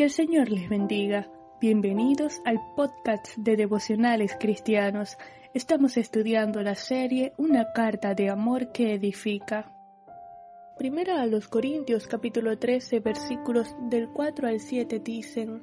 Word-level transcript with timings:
Que 0.00 0.04
el 0.04 0.10
Señor 0.10 0.48
les 0.48 0.66
bendiga. 0.66 1.30
Bienvenidos 1.60 2.40
al 2.46 2.58
podcast 2.74 3.36
de 3.36 3.54
devocionales 3.54 4.34
cristianos. 4.40 5.18
Estamos 5.52 5.98
estudiando 5.98 6.62
la 6.62 6.74
serie 6.74 7.34
Una 7.36 7.70
carta 7.74 8.14
de 8.14 8.30
amor 8.30 8.72
que 8.72 8.94
edifica. 8.94 9.70
Primera 10.78 11.20
a 11.20 11.26
los 11.26 11.48
Corintios 11.48 12.06
capítulo 12.06 12.58
13 12.58 13.00
versículos 13.00 13.76
del 13.90 14.08
4 14.08 14.48
al 14.48 14.60
7 14.60 15.00
dicen, 15.00 15.62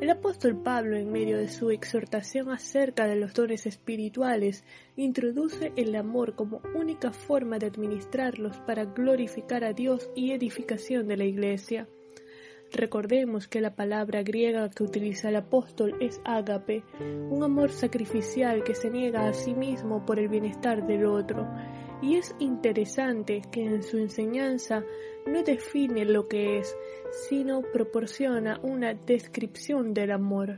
El 0.00 0.08
apóstol 0.08 0.56
Pablo, 0.56 0.96
en 0.96 1.12
medio 1.12 1.36
de 1.36 1.48
su 1.48 1.70
exhortación 1.70 2.50
acerca 2.50 3.06
de 3.06 3.16
los 3.16 3.34
dones 3.34 3.66
espirituales, 3.66 4.64
introduce 4.96 5.72
el 5.76 5.94
amor 5.94 6.34
como 6.34 6.62
única 6.74 7.12
forma 7.12 7.58
de 7.58 7.66
administrarlos 7.66 8.56
para 8.60 8.86
glorificar 8.86 9.62
a 9.62 9.74
Dios 9.74 10.10
y 10.16 10.32
edificación 10.32 11.06
de 11.06 11.18
la 11.18 11.24
Iglesia. 11.24 11.86
Recordemos 12.72 13.46
que 13.46 13.60
la 13.60 13.74
palabra 13.74 14.22
griega 14.22 14.70
que 14.70 14.84
utiliza 14.84 15.28
el 15.28 15.36
apóstol 15.36 15.94
es 16.00 16.22
ágape, 16.24 16.82
un 17.28 17.42
amor 17.42 17.70
sacrificial 17.70 18.64
que 18.64 18.74
se 18.74 18.88
niega 18.88 19.28
a 19.28 19.34
sí 19.34 19.52
mismo 19.52 20.06
por 20.06 20.18
el 20.18 20.28
bienestar 20.28 20.86
del 20.86 21.04
otro, 21.04 21.46
y 22.02 22.16
es 22.16 22.34
interesante 22.38 23.42
que 23.50 23.64
en 23.64 23.82
su 23.82 23.98
enseñanza 23.98 24.84
no 25.26 25.42
define 25.42 26.04
lo 26.04 26.28
que 26.28 26.58
es, 26.58 26.76
sino 27.28 27.62
proporciona 27.62 28.58
una 28.62 28.94
descripción 28.94 29.92
del 29.92 30.12
amor. 30.12 30.56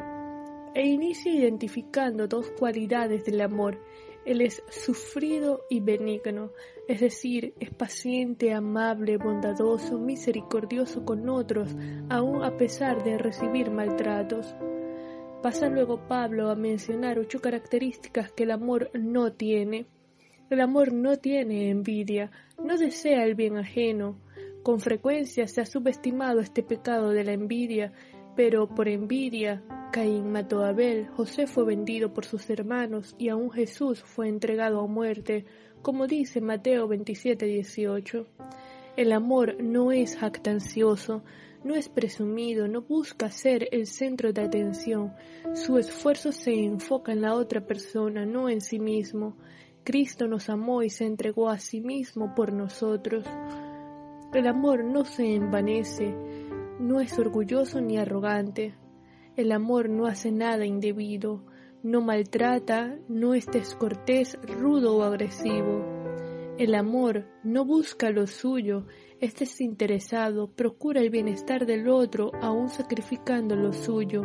E 0.75 0.87
inicia 0.87 1.33
identificando 1.33 2.29
dos 2.29 2.51
cualidades 2.53 3.25
del 3.25 3.41
amor. 3.41 3.79
Él 4.25 4.41
es 4.41 4.63
sufrido 4.71 5.65
y 5.69 5.81
benigno, 5.81 6.53
es 6.89 7.01
decir, 7.01 7.55
es 7.59 7.71
paciente, 7.71 8.53
amable, 8.53 9.17
bondadoso, 9.17 9.99
misericordioso 9.99 11.05
con 11.05 11.29
otros, 11.29 11.75
aun 12.09 12.45
a 12.45 12.57
pesar 12.57 13.03
de 13.03 13.19
recibir 13.19 13.71
maltratos. 13.71 14.55
Pasa 15.43 15.69
luego 15.69 16.07
Pablo 16.07 16.51
a 16.51 16.55
mencionar 16.55 17.19
ocho 17.19 17.41
características 17.41 18.31
que 18.31 18.45
el 18.45 18.53
amor 18.53 18.91
no 18.95 19.33
tiene. 19.33 19.87
El 20.53 20.61
amor 20.61 20.93
no 20.93 21.17
tiene 21.17 21.71
envidia, 21.71 22.31
no 22.63 22.77
desea 22.77 23.25
el 23.25 23.35
bien 23.35 23.57
ajeno. 23.57 24.19
Con 24.63 24.81
frecuencia 24.81 25.49
se 25.49 25.63
ha 25.63 25.65
subestimado 25.65 26.41
este 26.41 26.63
pecado 26.63 27.09
de 27.09 27.25
la 27.25 27.33
envidia, 27.33 27.95
pero 28.37 28.69
por 28.69 28.87
envidia 28.87 29.63
Caín 29.93 30.31
mató 30.31 30.63
a 30.63 30.69
Abel, 30.69 31.09
José 31.17 31.47
fue 31.47 31.65
vendido 31.65 32.13
por 32.13 32.27
sus 32.27 32.51
hermanos 32.51 33.17
y 33.19 33.31
aún 33.31 33.51
Jesús 33.51 34.03
fue 34.03 34.29
entregado 34.29 34.83
a 34.83 34.87
muerte, 34.87 35.47
como 35.81 36.07
dice 36.07 36.43
Mateo 36.43 36.87
27:18. 36.87 38.27
El 38.99 39.13
amor 39.13 39.57
no 39.59 39.91
es 39.91 40.19
jactancioso, 40.19 41.23
no 41.65 41.75
es 41.75 41.89
presumido, 41.89 42.69
no 42.69 42.83
busca 42.83 43.31
ser 43.31 43.69
el 43.73 43.87
centro 43.87 44.35
de 44.35 44.43
atención. 44.43 45.15
Su 45.55 45.79
esfuerzo 45.79 46.31
se 46.31 46.53
enfoca 46.53 47.13
en 47.13 47.23
la 47.23 47.33
otra 47.37 47.67
persona, 47.67 48.27
no 48.27 48.51
en 48.51 48.61
sí 48.61 48.79
mismo. 48.79 49.39
Cristo 49.85 50.29
nos 50.29 50.49
amó 50.49 50.83
y 50.83 50.91
se 50.91 51.05
entregó 51.07 51.49
a 51.49 51.59
sí 51.59 51.81
mismo 51.81 52.35
por 52.35 52.53
nosotros. 52.53 53.25
El 54.33 54.47
amor 54.47 54.85
no 54.85 55.05
se 55.05 55.35
envanece, 55.35 56.15
no 56.79 57.01
es 57.01 57.19
orgulloso 57.19 57.81
ni 57.81 57.99
arrogante. 57.99 58.77
El 59.37 59.51
amor 59.51 59.89
no 59.89 60.07
hace 60.07 60.31
nada 60.31 60.65
indebido, 60.67 61.45
no 61.83 62.01
maltrata, 62.01 62.97
no 63.09 63.35
es 63.35 63.47
descortés, 63.47 64.39
rudo 64.43 64.97
o 64.97 65.03
agresivo. 65.03 65.85
El 66.59 66.77
amor 66.77 67.27
no 67.43 67.65
busca 67.65 68.11
lo 68.11 68.29
suyo, 68.29 68.87
es 69.21 69.35
desinteresado, 69.35 70.53
procura 70.53 71.01
el 71.01 71.11
bienestar 71.11 71.67
del 71.67 71.89
otro, 71.89 72.31
aun 72.41 72.69
sacrificando 72.69 73.57
lo 73.57 73.73
suyo, 73.73 74.23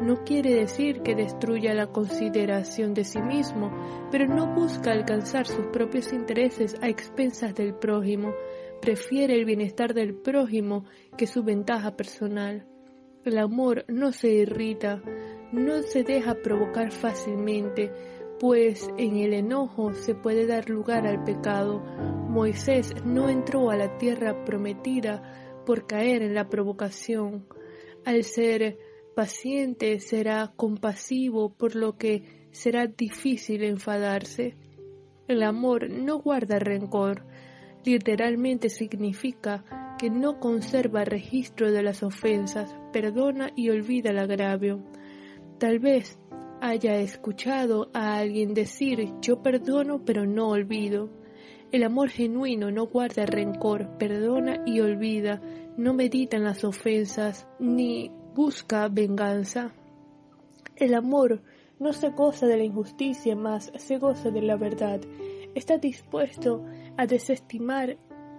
no 0.00 0.24
quiere 0.24 0.54
decir 0.54 1.02
que 1.02 1.14
destruya 1.14 1.74
la 1.74 1.88
consideración 1.88 2.94
de 2.94 3.04
sí 3.04 3.20
mismo, 3.20 3.70
pero 4.10 4.26
no 4.26 4.54
busca 4.54 4.92
alcanzar 4.92 5.46
sus 5.46 5.66
propios 5.66 6.12
intereses 6.12 6.76
a 6.80 6.88
expensas 6.88 7.54
del 7.54 7.74
prójimo, 7.74 8.32
prefiere 8.80 9.34
el 9.34 9.44
bienestar 9.44 9.92
del 9.92 10.14
prójimo 10.14 10.84
que 11.16 11.26
su 11.26 11.42
ventaja 11.44 11.96
personal. 11.96 12.66
El 13.24 13.36
amor 13.38 13.84
no 13.88 14.12
se 14.12 14.28
irrita, 14.28 15.02
no 15.52 15.82
se 15.82 16.02
deja 16.02 16.36
provocar 16.36 16.90
fácilmente, 16.90 17.92
pues 18.38 18.88
en 18.96 19.16
el 19.16 19.34
enojo 19.34 19.92
se 19.92 20.14
puede 20.14 20.46
dar 20.46 20.70
lugar 20.70 21.06
al 21.06 21.22
pecado. 21.24 21.80
Moisés 22.28 22.94
no 23.04 23.28
entró 23.28 23.70
a 23.70 23.76
la 23.76 23.98
tierra 23.98 24.46
prometida 24.46 25.62
por 25.66 25.86
caer 25.86 26.22
en 26.22 26.34
la 26.34 26.48
provocación. 26.48 27.46
Al 28.06 28.24
ser 28.24 28.78
paciente 29.14 30.00
será 30.00 30.52
compasivo, 30.56 31.54
por 31.54 31.74
lo 31.74 31.96
que 31.96 32.48
será 32.52 32.86
difícil 32.86 33.64
enfadarse. 33.64 34.56
El 35.28 35.42
amor 35.42 35.90
no 35.90 36.18
guarda 36.18 36.58
rencor, 36.58 37.24
literalmente 37.84 38.68
significa 38.68 39.96
que 39.98 40.10
no 40.10 40.40
conserva 40.40 41.04
registro 41.04 41.70
de 41.70 41.82
las 41.82 42.02
ofensas, 42.02 42.74
perdona 42.92 43.50
y 43.54 43.70
olvida 43.70 44.10
el 44.10 44.18
agravio. 44.18 44.82
Tal 45.58 45.78
vez 45.78 46.18
haya 46.60 46.96
escuchado 46.96 47.90
a 47.94 48.16
alguien 48.16 48.54
decir 48.54 49.12
yo 49.20 49.42
perdono 49.42 50.04
pero 50.04 50.26
no 50.26 50.48
olvido. 50.48 51.10
El 51.72 51.84
amor 51.84 52.10
genuino 52.10 52.70
no 52.70 52.86
guarda 52.86 53.26
rencor, 53.26 53.96
perdona 53.98 54.62
y 54.66 54.80
olvida, 54.80 55.40
no 55.76 55.94
medita 55.94 56.36
en 56.36 56.44
las 56.44 56.64
ofensas, 56.64 57.46
ni 57.60 58.10
busca 58.34 58.88
venganza. 58.88 59.72
El 60.76 60.94
amor 60.94 61.42
no 61.78 61.92
se 61.92 62.10
goza 62.10 62.46
de 62.46 62.56
la 62.56 62.64
injusticia, 62.64 63.34
más 63.36 63.72
se 63.76 63.98
goza 63.98 64.30
de 64.30 64.42
la 64.42 64.56
verdad. 64.56 65.00
Está 65.54 65.78
dispuesto 65.78 66.64
a 66.96 67.06
desestimar, 67.06 67.96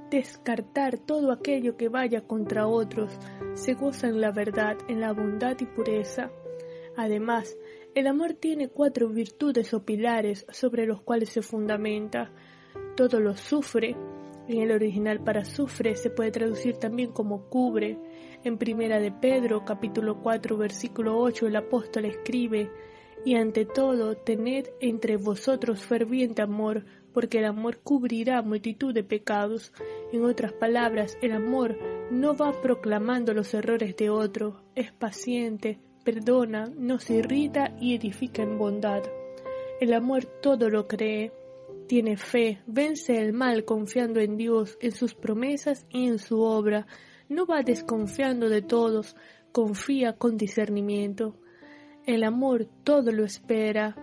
descartar 0.09 0.97
todo 0.97 1.31
aquello 1.31 1.77
que 1.77 1.89
vaya 1.89 2.21
contra 2.21 2.67
otros. 2.67 3.11
Se 3.53 3.73
goza 3.73 4.07
en 4.07 4.21
la 4.21 4.31
verdad, 4.31 4.77
en 4.87 5.01
la 5.01 5.13
bondad 5.13 5.57
y 5.59 5.65
pureza. 5.65 6.31
Además, 6.97 7.57
el 7.95 8.07
amor 8.07 8.33
tiene 8.33 8.69
cuatro 8.69 9.09
virtudes 9.09 9.73
o 9.73 9.83
pilares 9.83 10.45
sobre 10.49 10.85
los 10.85 11.01
cuales 11.01 11.29
se 11.29 11.41
fundamenta. 11.41 12.31
Todo 12.95 13.19
lo 13.19 13.35
sufre, 13.35 13.95
en 14.47 14.61
el 14.61 14.71
original 14.71 15.23
para 15.23 15.45
sufre 15.45 15.95
se 15.95 16.09
puede 16.09 16.31
traducir 16.31 16.77
también 16.77 17.11
como 17.11 17.49
cubre. 17.49 17.97
En 18.43 18.57
primera 18.57 18.99
de 18.99 19.11
Pedro, 19.11 19.65
capítulo 19.65 20.19
4, 20.19 20.57
versículo 20.57 21.19
8, 21.19 21.45
el 21.45 21.55
apóstol 21.55 22.05
escribe, 22.05 22.71
y 23.23 23.35
ante 23.35 23.65
todo 23.65 24.15
tened 24.15 24.65
entre 24.79 25.17
vosotros 25.17 25.85
ferviente 25.85 26.41
amor, 26.41 26.83
porque 27.13 27.37
el 27.37 27.45
amor 27.45 27.81
cubrirá 27.83 28.41
multitud 28.41 28.95
de 28.95 29.03
pecados. 29.03 29.71
En 30.11 30.25
otras 30.25 30.53
palabras, 30.53 31.19
el 31.21 31.33
amor 31.33 31.77
no 32.09 32.35
va 32.35 32.59
proclamando 32.61 33.35
los 33.35 33.53
errores 33.53 33.95
de 33.95 34.09
otro, 34.09 34.63
es 34.73 34.91
paciente, 34.91 35.79
perdona, 36.03 36.65
no 36.75 36.97
se 36.97 37.17
irrita 37.17 37.75
y 37.79 37.93
edifica 37.95 38.41
en 38.41 38.57
bondad. 38.57 39.03
El 39.79 39.93
amor 39.93 40.25
todo 40.25 40.67
lo 40.71 40.87
cree, 40.87 41.31
tiene 41.87 42.17
fe, 42.17 42.59
vence 42.65 43.19
el 43.19 43.33
mal 43.33 43.65
confiando 43.65 44.19
en 44.19 44.35
Dios, 44.35 44.79
en 44.81 44.93
sus 44.93 45.13
promesas 45.13 45.85
y 45.91 46.07
en 46.07 46.17
su 46.17 46.41
obra. 46.41 46.87
No 47.31 47.45
va 47.45 47.63
desconfiando 47.63 48.49
de 48.49 48.61
todos, 48.61 49.15
confía 49.53 50.11
con 50.17 50.35
discernimiento. 50.35 51.39
El 52.05 52.25
amor 52.25 52.67
todo 52.83 53.13
lo 53.13 53.23
espera, 53.23 53.95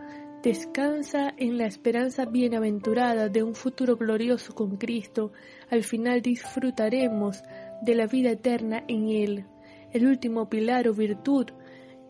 descansa 0.42 1.34
en 1.36 1.58
la 1.58 1.66
esperanza 1.66 2.24
bienaventurada 2.24 3.28
de 3.28 3.42
un 3.42 3.54
futuro 3.54 3.98
glorioso 3.98 4.54
con 4.54 4.78
Cristo. 4.78 5.32
Al 5.68 5.84
final 5.84 6.22
disfrutaremos 6.22 7.42
de 7.82 7.94
la 7.96 8.06
vida 8.06 8.30
eterna 8.30 8.82
en 8.88 9.10
Él. 9.10 9.44
El 9.92 10.06
último 10.06 10.48
pilar 10.48 10.88
o 10.88 10.94
virtud 10.94 11.48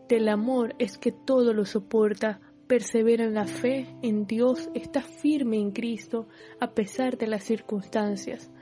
del 0.07 0.29
amor 0.29 0.73
es 0.79 0.97
que 0.97 1.11
todo 1.11 1.53
lo 1.53 1.65
soporta, 1.65 2.39
persevera 2.65 3.25
en 3.25 3.33
la 3.33 3.45
fe 3.45 3.93
en 4.01 4.25
Dios, 4.25 4.69
está 4.73 5.01
firme 5.01 5.57
en 5.57 5.71
Cristo 5.71 6.29
a 6.61 6.71
pesar 6.71 7.17
de 7.17 7.27
las 7.27 7.43
circunstancias. 7.43 8.53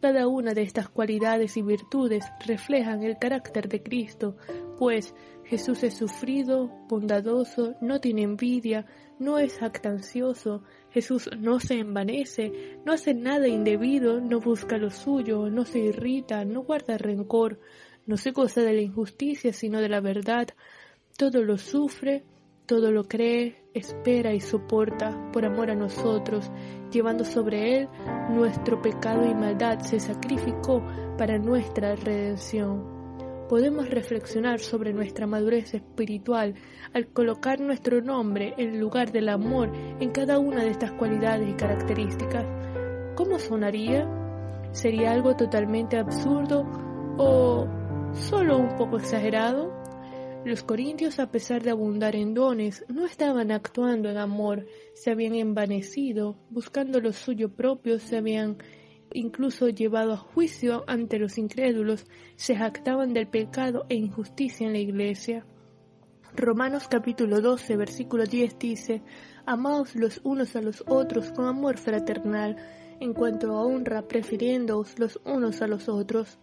Cada 0.00 0.28
una 0.28 0.54
de 0.54 0.62
estas 0.62 0.88
cualidades 0.88 1.58
y 1.58 1.62
virtudes 1.62 2.24
reflejan 2.46 3.02
el 3.02 3.18
carácter 3.18 3.68
de 3.68 3.82
Cristo, 3.82 4.36
pues 4.78 5.14
Jesús 5.44 5.82
es 5.82 5.98
sufrido, 5.98 6.70
bondadoso, 6.88 7.74
no 7.82 8.00
tiene 8.00 8.22
envidia, 8.22 8.86
no 9.18 9.38
es 9.38 9.58
jactancioso, 9.58 10.62
Jesús 10.90 11.28
no 11.38 11.60
se 11.60 11.80
envanece, 11.80 12.78
no 12.86 12.94
hace 12.94 13.12
nada 13.12 13.46
indebido, 13.46 14.22
no 14.22 14.40
busca 14.40 14.78
lo 14.78 14.90
suyo, 14.90 15.50
no 15.50 15.66
se 15.66 15.80
irrita, 15.80 16.46
no 16.46 16.62
guarda 16.62 16.96
rencor, 16.96 17.60
no 18.06 18.16
se 18.16 18.30
goza 18.30 18.62
de 18.62 18.72
la 18.72 18.80
injusticia, 18.80 19.52
sino 19.52 19.82
de 19.82 19.90
la 19.90 20.00
verdad, 20.00 20.48
todo 21.18 21.42
lo 21.42 21.58
sufre, 21.58 22.24
todo 22.70 22.92
lo 22.92 23.08
cree, 23.08 23.56
espera 23.74 24.32
y 24.32 24.38
soporta 24.38 25.28
por 25.32 25.44
amor 25.44 25.72
a 25.72 25.74
nosotros, 25.74 26.52
llevando 26.92 27.24
sobre 27.24 27.78
él 27.78 27.88
nuestro 28.30 28.80
pecado 28.80 29.28
y 29.28 29.34
maldad, 29.34 29.80
se 29.80 29.98
sacrificó 29.98 30.80
para 31.18 31.36
nuestra 31.36 31.96
redención. 31.96 32.86
Podemos 33.48 33.90
reflexionar 33.90 34.60
sobre 34.60 34.92
nuestra 34.92 35.26
madurez 35.26 35.74
espiritual 35.74 36.54
al 36.94 37.08
colocar 37.08 37.58
nuestro 37.60 38.02
nombre 38.02 38.54
en 38.56 38.78
lugar 38.78 39.10
del 39.10 39.30
amor 39.30 39.72
en 39.98 40.10
cada 40.12 40.38
una 40.38 40.62
de 40.62 40.70
estas 40.70 40.92
cualidades 40.92 41.48
y 41.48 41.54
características. 41.54 42.46
¿Cómo 43.16 43.40
sonaría? 43.40 44.08
¿Sería 44.70 45.10
algo 45.10 45.34
totalmente 45.34 45.98
absurdo 45.98 46.64
o 47.18 47.66
solo 48.12 48.58
un 48.58 48.76
poco 48.76 48.98
exagerado? 48.98 49.79
Los 50.44 50.62
corintios, 50.62 51.18
a 51.18 51.30
pesar 51.30 51.62
de 51.62 51.70
abundar 51.70 52.16
en 52.16 52.32
dones, 52.32 52.86
no 52.88 53.04
estaban 53.04 53.50
actuando 53.50 54.08
en 54.08 54.16
amor, 54.16 54.66
se 54.94 55.10
habían 55.10 55.34
envanecido, 55.34 56.38
buscando 56.48 56.98
lo 56.98 57.12
suyo 57.12 57.54
propio, 57.54 57.98
se 57.98 58.16
habían 58.16 58.56
incluso 59.12 59.68
llevado 59.68 60.14
a 60.14 60.16
juicio 60.16 60.84
ante 60.86 61.18
los 61.18 61.36
incrédulos, 61.36 62.06
se 62.36 62.56
jactaban 62.56 63.12
del 63.12 63.28
pecado 63.28 63.84
e 63.90 63.96
injusticia 63.96 64.66
en 64.66 64.72
la 64.72 64.78
iglesia. 64.78 65.44
Romanos 66.34 66.88
capítulo 66.88 67.42
12, 67.42 67.76
versículo 67.76 68.24
10 68.24 68.58
dice, 68.58 69.02
Amaos 69.44 69.94
los 69.94 70.22
unos 70.24 70.56
a 70.56 70.62
los 70.62 70.82
otros 70.86 71.32
con 71.32 71.46
amor 71.46 71.76
fraternal, 71.76 72.56
en 72.98 73.12
cuanto 73.12 73.52
a 73.52 73.64
honra, 73.66 74.08
prefiriéndoos 74.08 74.98
los 74.98 75.20
unos 75.24 75.60
a 75.60 75.66
los 75.66 75.88
otros. 75.90 76.38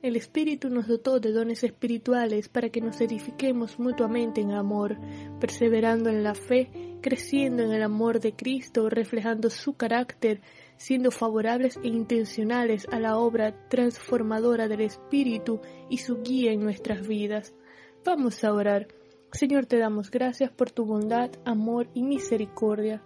El 0.00 0.14
Espíritu 0.14 0.70
nos 0.70 0.86
dotó 0.86 1.18
de 1.18 1.32
dones 1.32 1.64
espirituales 1.64 2.48
para 2.48 2.68
que 2.70 2.80
nos 2.80 3.00
edifiquemos 3.00 3.80
mutuamente 3.80 4.40
en 4.40 4.52
amor, 4.52 4.96
perseverando 5.40 6.08
en 6.08 6.22
la 6.22 6.36
fe, 6.36 6.70
creciendo 7.00 7.64
en 7.64 7.72
el 7.72 7.82
amor 7.82 8.20
de 8.20 8.32
Cristo, 8.32 8.88
reflejando 8.88 9.50
su 9.50 9.76
carácter, 9.76 10.40
siendo 10.76 11.10
favorables 11.10 11.80
e 11.82 11.88
intencionales 11.88 12.86
a 12.92 13.00
la 13.00 13.18
obra 13.18 13.68
transformadora 13.68 14.68
del 14.68 14.82
Espíritu 14.82 15.60
y 15.90 15.98
su 15.98 16.22
guía 16.22 16.52
en 16.52 16.60
nuestras 16.60 17.08
vidas. 17.08 17.56
Vamos 18.04 18.44
a 18.44 18.52
orar. 18.52 18.86
Señor, 19.32 19.66
te 19.66 19.78
damos 19.78 20.12
gracias 20.12 20.52
por 20.52 20.70
tu 20.70 20.84
bondad, 20.84 21.30
amor 21.44 21.88
y 21.92 22.04
misericordia. 22.04 23.02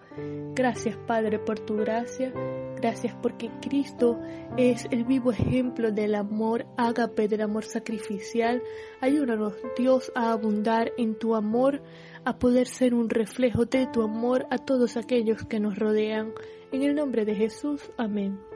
Gracias, 0.54 0.98
Padre, 1.06 1.38
por 1.38 1.58
tu 1.58 1.74
gracia. 1.76 2.34
Gracias 2.82 3.14
porque 3.22 3.48
Cristo 3.60 4.18
es 4.56 4.88
el 4.90 5.04
vivo 5.04 5.30
ejemplo 5.30 5.92
del 5.92 6.16
amor 6.16 6.66
ágape, 6.76 7.28
del 7.28 7.42
amor 7.42 7.62
sacrificial. 7.62 8.60
Ayúdanos, 9.00 9.54
Dios, 9.78 10.10
a 10.16 10.32
abundar 10.32 10.90
en 10.98 11.16
tu 11.16 11.36
amor, 11.36 11.80
a 12.24 12.40
poder 12.40 12.66
ser 12.66 12.92
un 12.92 13.08
reflejo 13.08 13.66
de 13.66 13.86
tu 13.86 14.02
amor 14.02 14.48
a 14.50 14.58
todos 14.58 14.96
aquellos 14.96 15.44
que 15.44 15.60
nos 15.60 15.78
rodean. 15.78 16.32
En 16.72 16.82
el 16.82 16.96
nombre 16.96 17.24
de 17.24 17.36
Jesús, 17.36 17.88
amén. 17.96 18.51